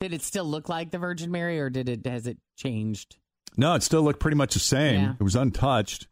Did 0.00 0.14
it 0.14 0.22
still 0.22 0.44
look 0.46 0.68
like 0.68 0.90
the 0.90 0.98
Virgin 0.98 1.30
Mary, 1.30 1.60
or 1.60 1.68
did 1.70 1.88
it 1.88 2.06
has 2.06 2.26
it 2.26 2.38
changed? 2.56 3.16
no, 3.56 3.74
it 3.74 3.82
still 3.82 4.02
looked 4.02 4.20
pretty 4.20 4.36
much 4.36 4.54
the 4.54 4.60
same. 4.60 5.00
Yeah. 5.00 5.12
It 5.18 5.22
was 5.22 5.34
untouched. 5.36 6.06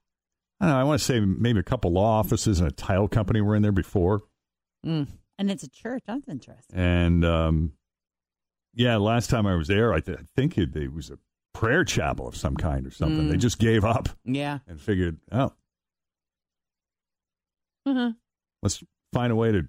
I 0.61 0.67
don't 0.67 0.75
know. 0.75 0.81
I 0.81 0.85
want 0.85 0.99
to 1.01 1.05
say 1.05 1.21
maybe 1.21 1.61
a 1.61 1.63
couple 1.63 1.93
law 1.93 2.19
offices 2.19 2.59
and 2.61 2.69
a 2.69 2.73
tile 2.73 3.07
company 3.09 3.41
were 3.41 3.55
in 3.57 3.63
there 3.63 3.73
before, 3.73 4.23
Mm. 4.85 5.07
And 5.39 5.51
it's 5.51 5.63
a 5.63 5.69
church. 5.71 6.03
That's 6.07 6.29
interesting. 6.29 6.77
and 6.79 7.25
um, 7.25 7.73
yeah, 8.75 8.97
last 8.97 9.31
time 9.31 9.47
I 9.47 9.55
was 9.55 9.69
there, 9.69 9.93
I, 9.95 10.01
th- 10.01 10.19
I 10.19 10.23
think 10.37 10.59
it, 10.59 10.75
it 10.77 10.93
was 10.93 11.11
a 11.11 11.19
prayer 11.55 11.85
chapel 11.85 12.27
of 12.29 12.37
some 12.37 12.57
kind 12.57 12.87
or 12.87 12.91
something. 12.91 13.27
Mm. 13.27 13.31
They 13.31 13.37
just 13.37 13.59
gave 13.59 13.85
up 13.85 14.09
Yeah. 14.25 14.59
and 14.67 14.81
figured, 14.81 15.19
oh, 15.33 15.53
Uh-huh. 17.87 18.13
let's 18.63 18.83
find 19.13 19.33
a 19.33 19.37
way 19.37 19.53
to 19.53 19.69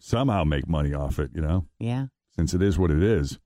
somehow 0.00 0.44
make 0.44 0.68
money 0.68 0.94
off 0.94 1.18
it. 1.18 1.32
You 1.34 1.42
know. 1.42 1.66
Yeah. 1.78 2.06
Since 2.34 2.54
it 2.54 2.62
is 2.62 2.78
what 2.78 2.90
it 2.90 3.02
is. 3.02 3.38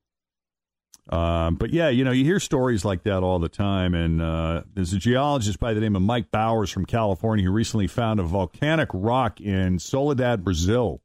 Um, 1.08 1.54
but 1.54 1.72
yeah, 1.72 1.88
you 1.88 2.04
know, 2.04 2.10
you 2.10 2.24
hear 2.24 2.40
stories 2.40 2.84
like 2.84 3.04
that 3.04 3.22
all 3.22 3.38
the 3.38 3.48
time. 3.48 3.94
And 3.94 4.20
uh, 4.20 4.62
there's 4.74 4.92
a 4.92 4.98
geologist 4.98 5.60
by 5.60 5.72
the 5.72 5.80
name 5.80 5.94
of 5.94 6.02
Mike 6.02 6.30
Bowers 6.30 6.70
from 6.70 6.84
California 6.84 7.44
who 7.44 7.52
recently 7.52 7.86
found 7.86 8.18
a 8.18 8.24
volcanic 8.24 8.88
rock 8.92 9.40
in 9.40 9.78
Soledad, 9.78 10.44
Brazil. 10.44 11.00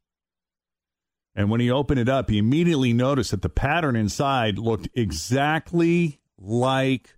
And 1.35 1.49
when 1.49 1.61
he 1.61 1.71
opened 1.71 1.99
it 1.99 2.09
up, 2.09 2.29
he 2.29 2.39
immediately 2.39 2.93
noticed 2.93 3.31
that 3.31 3.41
the 3.41 3.49
pattern 3.49 3.95
inside 3.95 4.57
looked 4.57 4.89
exactly 4.95 6.19
like 6.37 7.15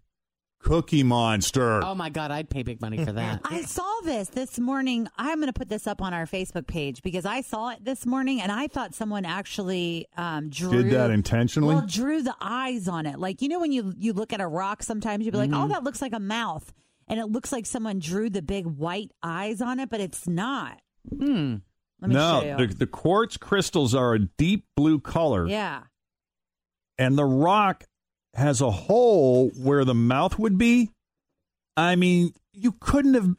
Cookie 0.63 1.03
Monster. 1.03 1.83
Oh 1.83 1.93
my 1.93 2.09
God, 2.09 2.31
I'd 2.31 2.49
pay 2.49 2.63
big 2.63 2.81
money 2.81 3.03
for 3.03 3.11
that. 3.11 3.41
I 3.45 3.61
saw 3.63 3.99
this 4.03 4.29
this 4.29 4.57
morning. 4.59 5.07
I'm 5.17 5.37
going 5.39 5.47
to 5.51 5.53
put 5.53 5.69
this 5.69 5.87
up 5.87 6.01
on 6.01 6.13
our 6.13 6.25
Facebook 6.25 6.65
page 6.67 7.01
because 7.03 7.25
I 7.25 7.41
saw 7.41 7.69
it 7.71 7.83
this 7.83 8.05
morning 8.05 8.41
and 8.41 8.51
I 8.51 8.67
thought 8.67 8.95
someone 8.95 9.25
actually 9.25 10.07
um, 10.17 10.49
drew 10.49 10.83
Did 10.83 10.91
that 10.93 11.11
intentionally? 11.11 11.75
Well, 11.75 11.85
drew 11.85 12.21
the 12.21 12.35
eyes 12.41 12.87
on 12.87 13.05
it. 13.05 13.19
Like 13.19 13.41
you 13.41 13.49
know 13.49 13.59
when 13.59 13.71
you 13.71 13.93
you 13.97 14.13
look 14.13 14.33
at 14.33 14.41
a 14.41 14.47
rock, 14.47 14.83
sometimes 14.83 15.25
you'd 15.25 15.31
be 15.33 15.37
like, 15.37 15.49
Mm-hmm. 15.49 15.61
"Oh, 15.61 15.67
that 15.67 15.83
looks 15.83 16.01
like 16.01 16.13
a 16.13 16.19
mouth," 16.19 16.73
and 17.07 17.19
it 17.19 17.25
looks 17.25 17.51
like 17.51 17.65
someone 17.65 17.99
drew 17.99 18.29
the 18.29 18.41
big 18.41 18.65
white 18.65 19.11
eyes 19.21 19.61
on 19.61 19.79
it, 19.79 19.89
but 19.89 19.99
it's 19.99 20.27
not. 20.27 20.79
Hmm. 21.09 21.55
Let 22.01 22.09
me 22.09 22.15
no, 22.15 22.41
show 22.41 22.57
you. 22.59 22.67
the, 22.67 22.73
the 22.75 22.87
quartz 22.87 23.37
crystals 23.37 23.93
are 23.93 24.13
a 24.13 24.19
deep 24.19 24.65
blue 24.75 24.99
color. 24.99 25.47
yeah. 25.47 25.83
and 26.97 27.17
the 27.17 27.25
rock 27.25 27.83
has 28.33 28.61
a 28.61 28.71
hole 28.71 29.49
where 29.49 29.85
the 29.85 29.93
mouth 29.93 30.39
would 30.39 30.57
be. 30.57 30.91
I 31.77 31.95
mean, 31.95 32.33
you 32.51 32.73
couldn't 32.79 33.13
have, 33.15 33.35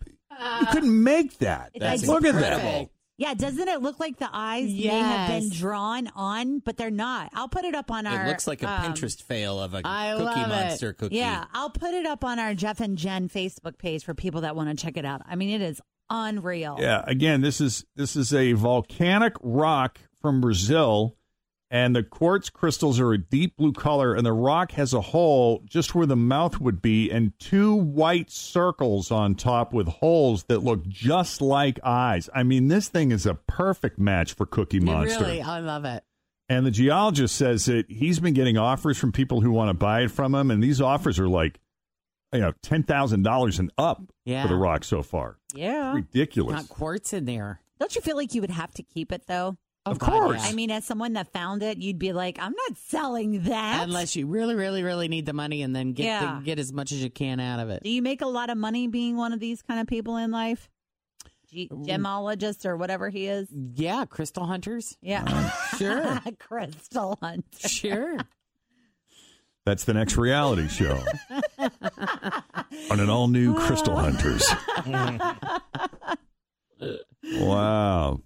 you 0.61 0.67
couldn't 0.73 1.03
make 1.03 1.39
that. 1.39 1.71
That's 1.75 2.07
Look 2.07 2.25
at 2.25 2.35
that. 2.35 2.89
Yeah, 3.17 3.35
doesn't 3.35 3.69
it 3.69 3.81
look 3.81 4.01
like 4.01 4.19
the 4.19 4.29
eyes 4.33 4.73
may 4.75 4.87
have 4.89 5.29
been 5.29 5.49
drawn 5.49 6.09
on, 6.17 6.59
but 6.59 6.77
they're 6.77 6.91
not? 6.91 7.31
I'll 7.33 7.49
put 7.49 7.65
it 7.65 7.75
up 7.75 7.93
on 7.93 8.09
our. 8.09 8.25
It 8.25 8.29
looks 8.29 8.49
like 8.49 8.65
a 8.65 8.69
um, 8.69 8.93
Pinterest 8.93 9.23
fail 9.23 9.61
of 9.61 9.73
a 9.73 9.83
I 9.85 10.15
Cookie 10.17 10.25
love 10.25 10.37
it. 10.37 10.49
Monster 10.49 10.93
cookie. 10.95 11.17
Yeah, 11.17 11.45
I'll 11.55 11.71
put 11.71 11.95
it 11.95 12.07
up 12.07 12.25
on 12.25 12.41
our 12.41 12.55
Jeff 12.55 12.81
and 12.81 12.99
Jen 12.99 13.29
Facebook 13.29 13.79
page 13.79 14.05
for 14.05 14.15
people 14.15 14.41
that 14.41 14.57
want 14.57 14.69
to 14.69 14.85
check 14.85 14.97
it 14.97 15.05
out. 15.05 15.23
I 15.29 15.37
mean, 15.37 15.51
it 15.51 15.63
is 15.63 15.81
unreal. 16.11 16.77
Yeah. 16.81 17.05
Again, 17.07 17.41
this 17.41 17.61
is 17.61 17.85
this 17.95 18.17
is 18.17 18.35
a 18.35 18.55
volcanic 18.55 19.35
rock 19.43 20.01
from 20.21 20.41
Brazil, 20.41 21.15
and 21.75 21.97
the 21.97 22.05
quartz 22.05 22.51
crystals 22.51 23.01
are 23.01 23.13
a 23.13 23.19
deep 23.19 23.57
blue 23.57 23.73
color, 23.73 24.15
and 24.15 24.25
the 24.25 24.33
rock 24.33 24.71
has 24.73 24.95
a 24.95 25.01
hole 25.01 25.61
just 25.67 25.93
where 25.93 26.07
the 26.07 26.15
mouth 26.15 26.61
would 26.61 26.81
be, 26.81 27.11
and 27.11 27.37
two 27.41 27.75
white 27.75 28.31
circles 28.31 29.11
on 29.11 29.35
top 29.35 29.73
with 29.73 29.89
holes 29.89 30.45
that 30.45 30.61
look 30.61 30.87
just 30.87 31.41
like 31.43 31.81
eyes. 31.83 32.31
I 32.33 32.45
mean, 32.45 32.69
this 32.69 32.89
thing 32.89 33.11
is 33.11 33.27
a 33.27 33.35
perfect 33.35 33.99
match 33.99 34.35
for 34.35 34.47
Cookie 34.47 34.79
Monster. 34.79 35.25
Really, 35.25 35.43
I 35.43 35.59
love 35.59 35.85
it. 35.85 36.05
And 36.49 36.65
the 36.65 36.71
geologist 36.71 37.35
says 37.35 37.65
that 37.65 37.91
he's 37.91 38.21
been 38.21 38.35
getting 38.35 38.57
offers 38.57 38.97
from 38.97 39.11
people 39.11 39.41
who 39.41 39.51
want 39.51 39.71
to 39.71 39.75
buy 39.75 40.03
it 40.03 40.13
from 40.13 40.33
him, 40.33 40.53
and 40.53 40.63
these 40.63 40.81
offers 40.81 41.19
are 41.19 41.27
like, 41.29 41.59
you 42.33 42.41
know, 42.41 42.53
ten 42.63 42.85
thousand 42.85 43.25
dollars 43.25 43.59
and 43.59 43.73
up 43.79 44.01
Yeah. 44.25 44.43
for 44.43 44.49
the 44.49 44.57
rock 44.57 44.85
so 44.85 45.03
far. 45.03 45.39
Yeah. 45.55 45.93
Ridiculous. 45.95 46.55
Got 46.55 46.69
quartz 46.69 47.13
in 47.13 47.25
there. 47.25 47.63
Don't 47.81 47.97
you 47.97 48.01
feel 48.01 48.17
like 48.17 48.33
you 48.33 48.41
would 48.43 48.51
have 48.51 48.73
to 48.75 48.83
keep 48.85 49.11
it 49.11 49.27
though? 49.27 49.57
Of 49.87 49.99
God, 49.99 50.11
course. 50.11 50.43
yeah. 50.45 50.51
I 50.51 50.55
mean, 50.55 50.71
as 50.71 50.85
someone 50.87 51.13
that 51.13 51.31
found 51.33 51.63
it, 51.63 51.77
you'd 51.79 51.99
be 51.99 52.15
like, 52.15 52.39
I'm 52.41 52.55
not 52.69 52.79
selling 52.79 53.43
that. 53.43 53.83
Unless 53.85 54.17
you 54.17 54.27
really, 54.27 54.55
really, 54.55 54.83
really 54.83 55.09
need 55.09 55.27
the 55.27 55.35
money, 55.35 55.61
and 55.61 55.77
then 55.77 55.93
get 55.93 56.07
Yeah. 56.07 56.37
the, 56.39 56.45
get 56.45 56.59
as 56.59 56.73
much 56.73 56.91
as 56.91 57.03
you 57.05 57.11
can 57.11 57.39
out 57.39 57.61
of 57.61 57.69
it. 57.69 57.83
Do 57.83 57.91
you 57.91 58.01
make 58.01 58.23
a 58.23 58.27
lot 58.27 58.49
of 58.49 58.57
money 58.57 58.87
being 58.89 59.17
one 59.17 59.35
of 59.35 59.41
these 59.41 59.61
kind 59.61 59.81
of 59.81 59.87
people 59.87 60.17
in 60.17 60.31
life? 60.31 60.71
Ge- 61.53 61.69
mm. 61.69 61.87
gemologist 61.87 62.65
or 62.65 62.77
whatever 62.79 63.11
he 63.11 63.27
is? 63.27 63.47
Yeah, 63.53 64.07
crystal 64.07 64.47
hunters. 64.47 64.97
Yeah. 65.03 65.53
Sure. 65.77 66.21
Crystal 66.39 67.19
Hunt. 67.21 67.45
Sure. 67.59 68.17
That's 69.67 69.85
the 69.85 69.93
next 69.95 70.17
reality 70.17 70.69
show 70.69 71.03
on 71.59 73.01
an 73.01 73.11
all 73.11 73.27
new 73.27 73.55
Crystal 73.55 73.95
oh. 73.95 73.97
Hunters. 73.97 74.47
wow. 77.41 78.21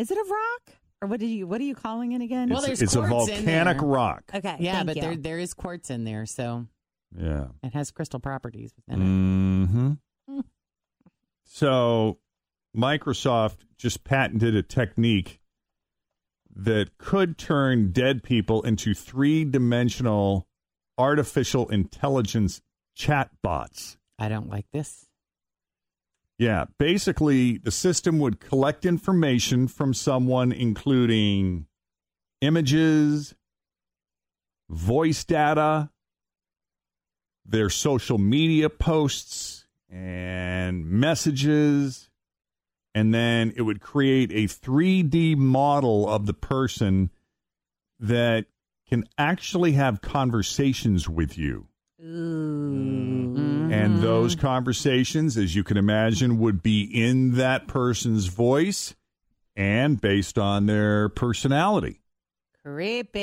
Is 0.00 0.10
it 0.10 0.16
a 0.16 0.24
rock? 0.24 0.76
Or 1.02 1.08
what 1.08 1.20
did 1.20 1.26
you 1.28 1.46
what 1.46 1.60
are 1.60 1.64
you 1.64 1.74
calling 1.74 2.12
it 2.12 2.22
again? 2.22 2.48
Well, 2.48 2.58
it's, 2.58 2.66
there's 2.66 2.82
it's 2.82 2.94
a 2.96 3.06
quartz 3.06 3.28
in 3.28 3.36
volcanic 3.44 3.78
there. 3.78 3.86
rock. 3.88 4.22
okay. 4.34 4.56
Yeah, 4.58 4.74
thank 4.76 4.86
but 4.86 4.96
you. 4.96 5.02
there 5.02 5.16
there 5.16 5.38
is 5.38 5.52
quartz 5.54 5.90
in 5.90 6.04
there, 6.04 6.24
so 6.26 6.66
Yeah. 7.18 7.48
it 7.62 7.74
has 7.74 7.90
crystal 7.90 8.18
properties 8.20 8.72
within 8.76 9.98
hmm 10.26 10.40
So, 11.44 12.18
Microsoft 12.76 13.58
just 13.76 14.04
patented 14.04 14.54
a 14.54 14.62
technique 14.62 15.40
that 16.54 16.96
could 16.98 17.36
turn 17.38 17.92
dead 17.92 18.22
people 18.22 18.62
into 18.62 18.94
three 18.94 19.44
dimensional 19.44 20.46
artificial 20.98 21.68
intelligence 21.68 22.60
chatbots. 22.96 23.94
it. 23.94 23.98
I 24.18 24.28
don't 24.28 24.48
like 24.48 24.66
this. 24.72 25.06
Yeah, 26.40 26.64
basically, 26.78 27.58
the 27.58 27.70
system 27.70 28.18
would 28.20 28.40
collect 28.40 28.86
information 28.86 29.68
from 29.68 29.92
someone, 29.92 30.52
including 30.52 31.66
images, 32.40 33.34
voice 34.70 35.22
data, 35.22 35.90
their 37.44 37.68
social 37.68 38.16
media 38.16 38.70
posts, 38.70 39.66
and 39.90 40.86
messages. 40.86 42.08
And 42.94 43.12
then 43.12 43.52
it 43.54 43.60
would 43.60 43.82
create 43.82 44.32
a 44.32 44.48
3D 44.48 45.36
model 45.36 46.08
of 46.08 46.24
the 46.24 46.32
person 46.32 47.10
that 47.98 48.46
can 48.88 49.04
actually 49.18 49.72
have 49.72 50.00
conversations 50.00 51.06
with 51.06 51.36
you. 51.36 51.66
And 53.90 54.02
those 54.02 54.36
conversations, 54.36 55.36
as 55.36 55.54
you 55.56 55.64
can 55.64 55.76
imagine, 55.76 56.38
would 56.38 56.62
be 56.62 56.82
in 56.82 57.32
that 57.36 57.66
person's 57.66 58.26
voice 58.26 58.94
and 59.56 60.00
based 60.00 60.38
on 60.38 60.66
their 60.66 61.08
personality. 61.08 62.00
Creepy. 62.64 63.18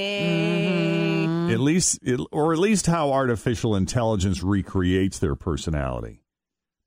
At 1.54 1.60
least, 1.62 2.00
it, 2.04 2.20
or 2.32 2.52
at 2.54 2.60
least 2.60 2.86
how 2.88 3.12
artificial 3.14 3.76
intelligence 3.76 4.44
recreates 4.44 5.20
their 5.20 5.36
personality. 5.36 6.22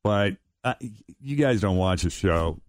But 0.04 0.36
uh, 0.62 0.74
you 1.20 1.36
guys 1.36 1.60
don't 1.62 1.76
watch 1.78 2.02
the 2.02 2.10
show. 2.10 2.60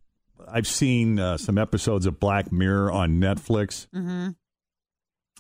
I've 0.48 0.68
seen 0.68 1.20
uh, 1.20 1.38
some 1.38 1.58
episodes 1.58 2.06
of 2.06 2.20
Black 2.20 2.52
Mirror 2.52 2.92
on 2.92 3.20
Netflix, 3.20 3.88
Mm-hmm. 3.94 4.30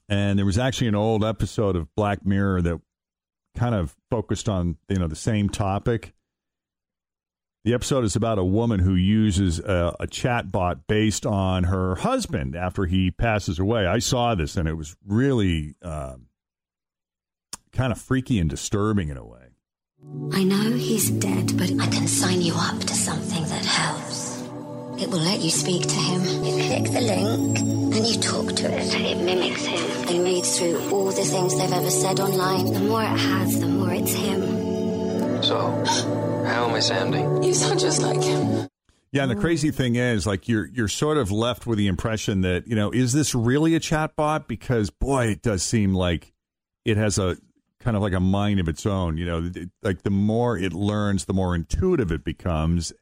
and 0.09 0.37
there 0.39 0.45
was 0.45 0.57
actually 0.57 0.87
an 0.87 0.95
old 0.95 1.23
episode 1.23 1.75
of 1.77 1.93
Black 1.95 2.25
Mirror 2.25 2.61
that 2.63 2.81
kind 3.55 3.75
of 3.75 3.95
focused 4.09 4.49
on 4.49 4.77
you 4.87 4.97
know 4.97 5.07
the 5.07 5.15
same 5.15 5.49
topic. 5.49 6.13
The 7.63 7.75
episode 7.75 8.05
is 8.05 8.15
about 8.15 8.39
a 8.39 8.43
woman 8.43 8.79
who 8.79 8.95
uses 8.95 9.59
a, 9.59 9.95
a 9.99 10.07
chat 10.07 10.51
bot 10.51 10.87
based 10.87 11.27
on 11.27 11.65
her 11.65 11.95
husband 11.95 12.55
after 12.55 12.87
he 12.87 13.11
passes 13.11 13.59
away. 13.59 13.85
I 13.85 13.99
saw 13.99 14.33
this 14.33 14.57
and 14.57 14.67
it 14.67 14.73
was 14.73 14.95
really 15.05 15.75
um, 15.83 16.25
kind 17.71 17.91
of 17.91 18.01
freaky 18.01 18.39
and 18.39 18.49
disturbing 18.49 19.09
in 19.09 19.17
a 19.17 19.25
way. 19.25 19.49
I 20.33 20.43
know 20.43 20.71
he's 20.71 21.11
dead, 21.11 21.55
but 21.55 21.71
I 21.79 21.85
can 21.85 22.07
sign 22.07 22.41
you 22.41 22.55
up 22.55 22.79
to 22.79 22.93
something 22.95 23.43
that 23.43 23.65
helps. 23.65 24.00
It 25.01 25.09
will 25.09 25.19
let 25.19 25.39
you 25.41 25.49
speak 25.49 25.81
to 25.87 25.95
him. 25.95 26.21
You 26.45 26.63
click 26.67 26.91
the 26.93 27.01
link 27.01 27.59
and 27.59 28.05
you 28.07 28.19
talk 28.21 28.53
to 28.57 28.65
it. 28.71 28.93
And 28.93 29.05
it 29.05 29.17
mimics 29.23 29.65
him. 29.65 30.05
They 30.05 30.19
read 30.19 30.45
through 30.45 30.89
all 30.91 31.05
the 31.07 31.23
things 31.23 31.57
they've 31.57 31.71
ever 31.73 31.89
said 31.89 32.19
online. 32.19 32.71
The 32.71 32.79
more 32.81 33.01
it 33.01 33.07
has, 33.07 33.59
the 33.59 33.67
more 33.67 33.91
it's 33.93 34.13
him. 34.13 35.41
So, 35.43 35.57
how 36.45 36.67
am 36.67 36.75
I 36.75 36.79
sounding? 36.79 37.41
You 37.43 37.53
sound 37.53 37.79
just 37.79 38.01
like 38.01 38.21
him. 38.21 38.67
Yeah, 39.11 39.23
and 39.23 39.31
the 39.31 39.35
crazy 39.35 39.71
thing 39.71 39.95
is, 39.95 40.25
like 40.27 40.47
you're 40.47 40.67
you're 40.67 40.87
sort 40.87 41.17
of 41.17 41.31
left 41.31 41.65
with 41.67 41.77
the 41.79 41.87
impression 41.87 42.41
that 42.41 42.67
you 42.67 42.75
know, 42.75 42.91
is 42.91 43.11
this 43.11 43.33
really 43.35 43.75
a 43.75 43.79
chatbot? 43.79 44.47
Because 44.47 44.89
boy, 44.91 45.27
it 45.29 45.41
does 45.41 45.63
seem 45.63 45.93
like 45.95 46.31
it 46.85 46.95
has 46.97 47.17
a 47.17 47.37
kind 47.79 47.97
of 47.97 48.03
like 48.03 48.13
a 48.13 48.19
mind 48.19 48.59
of 48.59 48.69
its 48.69 48.85
own. 48.85 49.17
You 49.17 49.25
know, 49.25 49.51
it- 49.53 49.69
like 49.81 50.03
the 50.03 50.11
more 50.11 50.57
it 50.57 50.73
learns, 50.73 51.25
the 51.25 51.33
more 51.33 51.55
intuitive 51.55 52.11
it 52.11 52.23
becomes, 52.23 52.93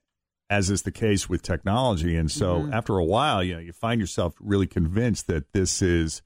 as 0.50 0.70
is 0.70 0.82
the 0.82 0.92
case 0.92 1.30
with 1.30 1.42
technology. 1.42 2.16
And 2.16 2.32
so, 2.32 2.62
Mhm. 2.64 2.74
after 2.74 2.98
a 2.98 3.06
while, 3.06 3.44
you 3.44 3.54
know, 3.54 3.60
you 3.60 3.72
find 3.74 4.02
yourself 4.02 4.34
really 4.40 4.68
convinced 4.68 5.28
that 5.28 5.54
this 5.54 5.82
is 5.82 6.22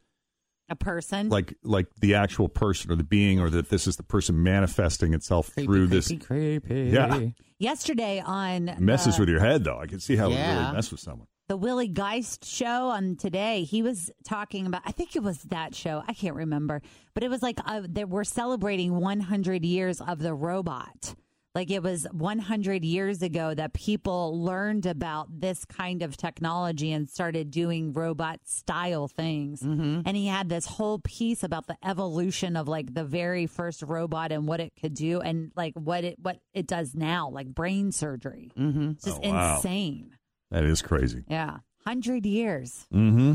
A 0.70 0.76
person. 0.76 1.30
like 1.30 1.56
like 1.64 1.94
the 1.96 2.16
actual 2.16 2.48
person 2.48 2.90
or 2.92 2.96
the 2.96 3.04
being, 3.04 3.40
or 3.40 3.50
that 3.50 3.70
this 3.70 3.86
is 3.86 3.98
the 3.98 4.04
person 4.04 4.42
manifesting 4.42 5.14
itself 5.14 5.48
through 5.50 5.88
this. 5.88 6.12
creepy. 6.22 6.90
Yeah, 6.94 7.20
Yesterday 7.60 8.22
on 8.26 8.76
messes 8.80 9.16
the, 9.16 9.22
with 9.24 9.30
your 9.30 9.40
head 9.42 9.64
though. 9.64 9.78
I 9.80 9.88
can 9.88 10.00
see 10.00 10.16
how 10.16 10.30
it 10.30 10.34
Yeah. 10.34 10.60
really 10.62 10.74
mess 10.76 10.90
with 10.92 11.00
someone. 11.02 11.28
the 11.50 11.58
Willie 11.58 11.90
Geist 11.90 12.46
show 12.46 12.88
on 12.88 13.18
today, 13.18 13.64
he 13.66 13.82
was 13.84 14.10
talking 14.24 14.66
about. 14.66 14.82
I 14.86 14.92
think 14.94 15.16
it 15.18 15.22
was 15.22 15.44
that 15.44 15.76
show. 15.76 16.02
I 16.08 16.14
can't 16.14 16.36
remember, 16.36 16.82
but 17.14 17.22
it 17.24 17.30
was 17.30 17.42
like 17.44 17.60
uh, 17.66 17.82
that 17.90 18.08
we're 18.10 18.24
celebrating 18.24 18.96
100 18.96 19.66
years 19.66 20.00
of 20.00 20.20
the 20.20 20.34
robot. 20.34 21.16
Like 21.56 21.70
it 21.70 21.84
was 21.84 22.08
100 22.12 22.84
years 22.84 23.22
ago 23.22 23.54
that 23.54 23.74
people 23.74 24.42
learned 24.42 24.88
about 24.88 25.28
this 25.40 25.66
kind 25.66 26.02
of 26.02 26.18
technology 26.18 26.92
and 26.92 27.08
started 27.08 27.52
doing 27.52 27.94
robot 27.94 28.40
style 28.46 29.08
things. 29.08 29.62
And 29.62 30.08
he 30.18 30.26
had 30.26 30.50
this 30.50 30.66
whole 30.66 30.98
piece 30.98 31.44
about 31.44 31.68
the 31.68 31.78
evolution 31.86 32.56
of 32.58 32.68
like 32.68 32.96
the 32.96 33.04
very 33.04 33.46
first 33.46 33.84
robot 33.84 34.32
and 34.32 34.48
what 34.48 34.62
it 34.62 34.74
could 34.82 34.96
do 34.96 35.22
and 35.22 35.52
like 35.56 35.76
what 35.76 36.04
it 36.04 36.18
what 36.20 36.40
it 36.56 36.66
does 36.66 36.96
now, 36.96 37.30
like 37.30 37.48
brain 37.54 37.92
surgery. 37.92 38.52
Mm-hmm. 38.58 38.92
It's 38.92 39.06
just 39.06 39.20
Oh, 39.24 39.30
wow. 39.30 39.56
insane. 39.58 40.18
That 40.50 40.64
is 40.64 40.82
crazy. 40.82 41.24
Yeah. 41.28 41.60
100 41.84 42.26
years. 42.26 42.88
Mm-hmm. 42.92 43.34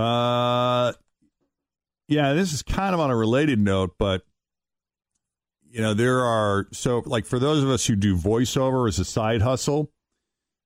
Uh, 0.00 0.92
yeah, 2.08 2.32
this 2.32 2.52
is 2.52 2.62
kind 2.62 2.94
of 2.94 3.00
on 3.00 3.10
a 3.10 3.16
related 3.16 3.58
note, 3.60 3.94
but 3.98 4.22
you 5.70 5.80
know, 5.80 5.94
there 5.94 6.20
are 6.20 6.66
so 6.72 7.02
like 7.06 7.26
for 7.26 7.38
those 7.38 7.62
of 7.62 7.70
us 7.70 7.86
who 7.86 7.96
do 7.96 8.16
voiceover 8.16 8.88
as 8.88 8.98
a 8.98 9.04
side 9.04 9.42
hustle, 9.42 9.92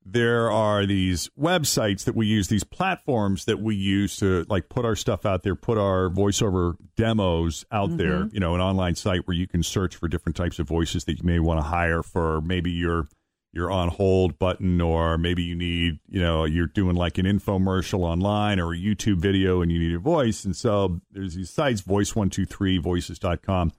there 0.05 0.51
are 0.51 0.87
these 0.87 1.31
websites 1.39 2.05
that 2.05 2.15
we 2.15 2.27
use, 2.27 2.49
these 2.49 2.65
platforms 2.65 3.45
that 3.45 3.61
we 3.61 3.75
use 3.75 4.17
to 4.17 4.45
like 4.49 4.69
put 4.69 4.85
our 4.85 4.97
stuff 4.97 5.25
out 5.25 5.43
there, 5.43 5.55
put 5.55 5.79
our 5.79 6.09
voiceover 6.09 6.75
demos 6.97 7.65
out 7.71 7.89
mm-hmm. 7.89 7.99
there, 7.99 8.29
you 8.33 8.41
know, 8.41 8.55
an 8.55 8.61
online 8.61 8.95
site 8.95 9.27
where 9.27 9.37
you 9.37 9.47
can 9.47 9.63
search 9.63 9.97
for 9.97 10.09
different 10.09 10.37
types 10.37 10.59
of 10.59 10.67
voices 10.67 11.05
that 11.05 11.19
you 11.19 11.25
may 11.25 11.39
want 11.39 11.59
to 11.59 11.65
hire 11.65 12.03
for 12.03 12.41
maybe 12.41 12.71
your 12.71 13.07
your 13.55 13.71
on 13.71 13.89
hold 13.89 14.39
button 14.39 14.81
or 14.81 15.19
maybe 15.19 15.43
you 15.43 15.55
need, 15.55 15.99
you 16.09 16.19
know, 16.19 16.47
you're 16.47 16.67
doing 16.67 16.97
like 16.97 17.19
an 17.19 17.27
infomercial 17.27 18.01
online 18.01 18.59
or 18.59 18.73
a 18.73 18.77
YouTube 18.77 19.19
video 19.19 19.61
and 19.61 19.71
you 19.71 19.79
need 19.79 19.95
a 19.95 19.99
voice. 19.99 20.47
And 20.47 20.57
so 20.57 21.03
there's 21.11 21.35
these 21.35 21.51
sites, 21.51 21.83
voice123voices.com 21.83 23.73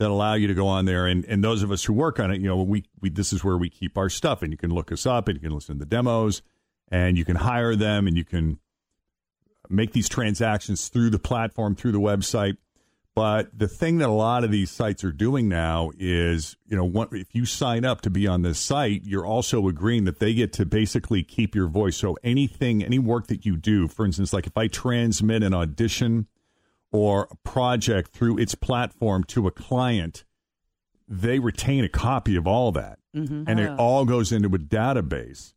that 0.00 0.08
allow 0.08 0.32
you 0.32 0.48
to 0.48 0.54
go 0.54 0.66
on 0.66 0.86
there 0.86 1.06
and, 1.06 1.26
and 1.26 1.44
those 1.44 1.62
of 1.62 1.70
us 1.70 1.84
who 1.84 1.92
work 1.92 2.18
on 2.18 2.30
it, 2.30 2.40
you 2.40 2.48
know, 2.48 2.62
we, 2.62 2.84
we 3.02 3.10
this 3.10 3.34
is 3.34 3.44
where 3.44 3.58
we 3.58 3.68
keep 3.68 3.98
our 3.98 4.08
stuff 4.08 4.40
and 4.42 4.50
you 4.50 4.56
can 4.56 4.72
look 4.72 4.90
us 4.90 5.04
up 5.04 5.28
and 5.28 5.36
you 5.36 5.40
can 5.42 5.52
listen 5.52 5.74
to 5.74 5.80
the 5.80 5.86
demos 5.86 6.40
and 6.88 7.18
you 7.18 7.24
can 7.24 7.36
hire 7.36 7.76
them 7.76 8.06
and 8.06 8.16
you 8.16 8.24
can 8.24 8.58
make 9.68 9.92
these 9.92 10.08
transactions 10.08 10.88
through 10.88 11.10
the 11.10 11.18
platform, 11.18 11.76
through 11.76 11.92
the 11.92 12.00
website. 12.00 12.56
But 13.14 13.50
the 13.58 13.68
thing 13.68 13.98
that 13.98 14.08
a 14.08 14.12
lot 14.12 14.42
of 14.42 14.50
these 14.50 14.70
sites 14.70 15.04
are 15.04 15.12
doing 15.12 15.50
now 15.50 15.90
is, 15.98 16.56
you 16.66 16.78
know, 16.78 17.08
if 17.12 17.34
you 17.34 17.44
sign 17.44 17.84
up 17.84 18.00
to 18.00 18.10
be 18.10 18.26
on 18.26 18.40
this 18.40 18.58
site, 18.58 19.02
you're 19.04 19.26
also 19.26 19.68
agreeing 19.68 20.04
that 20.04 20.18
they 20.18 20.32
get 20.32 20.54
to 20.54 20.64
basically 20.64 21.22
keep 21.22 21.54
your 21.54 21.68
voice. 21.68 21.98
So 21.98 22.16
anything, 22.24 22.82
any 22.82 22.98
work 22.98 23.26
that 23.26 23.44
you 23.44 23.58
do, 23.58 23.86
for 23.86 24.06
instance, 24.06 24.32
like 24.32 24.46
if 24.46 24.56
I 24.56 24.66
transmit 24.66 25.42
an 25.42 25.52
audition 25.52 26.26
or 26.92 27.28
a 27.30 27.36
project 27.48 28.12
through 28.12 28.38
its 28.38 28.54
platform 28.54 29.24
to 29.24 29.46
a 29.46 29.50
client, 29.50 30.24
they 31.08 31.38
retain 31.38 31.84
a 31.84 31.88
copy 31.88 32.36
of 32.36 32.46
all 32.46 32.72
that. 32.72 32.98
Mhm. 33.14 33.44
And 33.46 33.58
it 33.60 33.68
Oh. 33.70 33.76
all 33.76 34.04
goes 34.04 34.32
into 34.32 34.48
a 34.54 34.58
database 34.58 35.54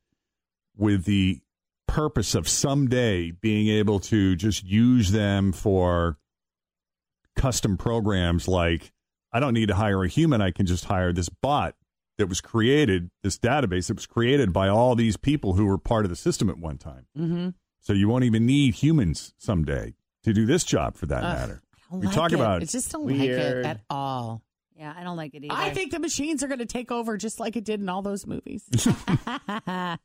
with 0.75 1.05
the 1.05 1.39
purpose 1.87 2.33
of 2.33 2.47
someday 2.47 3.29
being 3.31 3.67
able 3.67 3.99
to 3.99 4.35
just 4.35 4.63
use 4.63 5.11
them 5.11 5.51
for 5.51 6.17
custom 7.35 7.77
programs 7.77 8.47
like 8.47 8.91
I 9.31 9.39
don't 9.39 9.53
need 9.55 9.67
to 9.69 9.75
hire 9.75 10.03
a 10.03 10.07
human, 10.07 10.41
I 10.41 10.51
can 10.51 10.67
just 10.67 10.85
hire 10.85 11.11
this 11.11 11.27
bot 11.29 11.75
that 12.19 12.27
was 12.27 12.39
created, 12.39 13.09
this 13.23 13.39
database 13.39 13.87
that 13.87 13.95
was 13.95 14.05
created 14.05 14.53
by 14.53 14.67
all 14.67 14.95
these 14.95 15.17
people 15.17 15.53
who 15.53 15.65
were 15.65 15.79
part 15.79 16.05
of 16.05 16.09
the 16.11 16.15
system 16.15 16.49
at 16.51 16.59
one 16.59 16.77
time. 16.77 17.07
Mm-hmm. 17.17 17.49
So 17.81 17.93
you 17.93 18.07
won't 18.07 18.23
even 18.25 18.45
need 18.45 18.75
humans 18.75 19.33
someday 19.39 19.95
to 20.23 20.33
do 20.33 20.45
this 20.45 20.63
job 20.63 20.95
for 20.95 21.05
that 21.07 21.23
Ugh, 21.23 21.37
matter. 21.37 21.61
I 21.75 21.91
don't 21.91 21.99
We 22.01 22.07
like 22.07 22.15
talk 22.15 22.31
it. 22.31 22.35
about 22.35 22.61
I 22.61 22.65
just 22.65 22.91
don't 22.91 23.07
like 23.07 23.19
it 23.19 23.65
at 23.65 23.81
all. 23.89 24.41
Yeah, 24.77 24.93
I 24.97 25.03
don't 25.03 25.17
like 25.17 25.35
it 25.35 25.43
either. 25.43 25.53
I 25.55 25.69
think 25.69 25.91
the 25.91 25.99
machines 25.99 26.43
are 26.43 26.47
going 26.47 26.59
to 26.59 26.65
take 26.65 26.91
over 26.91 27.15
just 27.17 27.39
like 27.39 27.55
it 27.55 27.63
did 27.63 27.79
in 27.79 27.89
all 27.89 28.01
those 28.01 28.25
movies. 28.25 28.63
I 29.27 29.97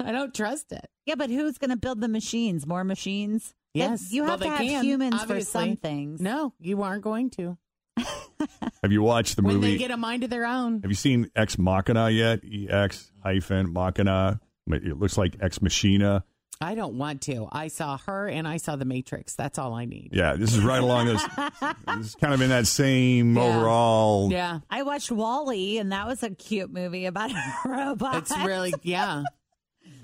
don't 0.00 0.34
trust 0.34 0.72
it. 0.72 0.86
Yeah, 1.06 1.14
but 1.16 1.30
who's 1.30 1.58
going 1.58 1.70
to 1.70 1.76
build 1.76 2.00
the 2.00 2.08
machines? 2.08 2.66
More 2.66 2.84
machines? 2.84 3.54
Yes, 3.72 4.12
You 4.12 4.24
have 4.24 4.38
they 4.40 4.46
to 4.46 4.50
have 4.52 4.60
can, 4.60 4.84
humans 4.84 5.24
for 5.24 5.40
some 5.40 5.76
things. 5.76 6.20
No, 6.20 6.52
you 6.60 6.82
aren't 6.82 7.02
going 7.02 7.30
to. 7.30 7.58
Have 8.82 8.92
you 8.92 9.02
watched 9.02 9.34
the 9.36 9.42
movie? 9.42 9.54
when 9.54 9.60
movie? 9.62 9.72
they 9.72 9.78
get 9.78 9.90
a 9.90 9.96
mind 9.96 10.22
of 10.24 10.30
their 10.30 10.44
own. 10.44 10.80
Have 10.82 10.90
you 10.90 10.94
seen 10.96 11.30
Ex 11.34 11.58
Machina 11.58 12.10
yet? 12.10 12.40
EX 12.44 13.10
hyphen 13.22 13.72
Machina. 13.72 14.40
It 14.68 14.98
looks 14.98 15.16
like 15.18 15.36
Ex 15.40 15.60
Machina. 15.62 16.24
I 16.60 16.74
don't 16.74 16.94
want 16.96 17.20
to. 17.22 17.48
I 17.52 17.68
saw 17.68 17.98
her 18.06 18.28
and 18.28 18.46
I 18.48 18.56
saw 18.56 18.76
the 18.76 18.84
Matrix. 18.84 19.34
That's 19.34 19.58
all 19.58 19.74
I 19.74 19.84
need. 19.84 20.10
Yeah, 20.12 20.34
this 20.36 20.54
is 20.54 20.62
right 20.62 20.82
along 20.82 21.06
those. 21.06 21.22
this 21.98 22.06
is 22.06 22.14
kind 22.14 22.32
of 22.32 22.40
in 22.40 22.50
that 22.50 22.66
same 22.66 23.36
overall. 23.36 24.30
Yeah. 24.30 24.60
I 24.70 24.82
watched 24.82 25.10
WALL-E, 25.10 25.78
and 25.78 25.92
that 25.92 26.06
was 26.06 26.22
a 26.22 26.30
cute 26.30 26.72
movie 26.72 27.06
about 27.06 27.32
a 27.32 27.54
robot. 27.68 28.16
It's 28.18 28.36
really, 28.38 28.72
yeah. 28.82 29.24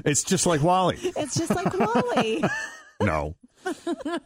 It's 0.05 0.23
just 0.25 0.45
like 0.47 0.63
WALL-E. 0.63 0.99
It's 1.17 1.37
just 1.37 1.55
like 1.55 1.73
WALL-E. 1.77 2.43
No. 3.03 3.35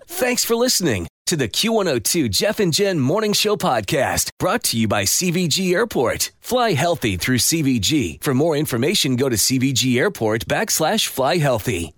Thanks 0.09 0.45
for 0.45 0.57
listening 0.57 1.07
to 1.27 1.37
the 1.37 1.49
Q102 1.49 2.29
Jeff 2.29 2.59
and 2.59 2.73
Jen 2.73 2.99
Morning 2.99 3.33
Show 3.33 3.55
podcast 3.55 4.31
brought 4.41 4.65
to 4.65 4.77
you 4.77 4.89
by 4.89 5.05
CVG 5.05 5.73
Airport. 5.73 6.33
Fly 6.41 6.73
healthy 6.73 7.17
through 7.17 7.39
CVG. 7.39 8.21
For 8.21 8.35
more 8.35 8.57
information, 8.57 9.15
go 9.15 9.29
to 9.29 9.37
CVG 9.37 9.97
Airport 9.97 10.47
backslash 10.47 11.07
fly 11.07 11.37
healthy. 11.37 11.95